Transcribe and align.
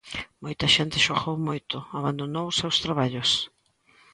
Moita 0.43 0.65
xente 0.75 1.03
xogou 1.05 1.35
moito, 1.47 1.75
abandonou 1.99 2.45
os 2.47 2.57
seus 2.61 2.77
traballos. 2.85 3.29